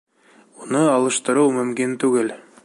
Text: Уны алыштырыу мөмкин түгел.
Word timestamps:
Уны 0.63 0.81
алыштырыу 0.93 1.53
мөмкин 1.59 1.95
түгел. 2.07 2.35